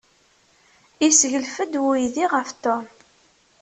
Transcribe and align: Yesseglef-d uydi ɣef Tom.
Yesseglef-d 1.03 1.73
uydi 1.83 2.25
ɣef 2.33 2.49
Tom. 2.63 2.85